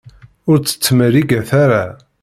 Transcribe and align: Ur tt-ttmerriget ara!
Ur 0.49 0.57
tt-ttmerriget 0.59 1.49
ara! 1.63 1.85